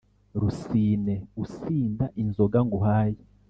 rusine, 0.41 1.15
usinda 1.43 2.05
inzoga 2.21 2.57
nguhaye 2.65 3.21